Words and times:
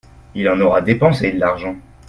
Il 0.33 0.49
en 0.49 0.59
aura 0.61 0.81
dépensé 0.81 1.31
de 1.31 1.39
l’argent. 1.39 1.75